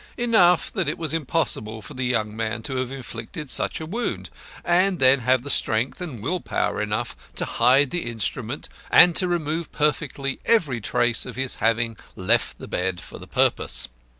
[0.17, 3.85] Enough that it was impossible for the unhappy young man to have inflicted such a
[3.85, 4.31] wound,
[4.65, 9.27] and then to have strength and will power enough to hide the instrument and to
[9.27, 13.89] remove perfectly every trace of his having left the bed for the purpose."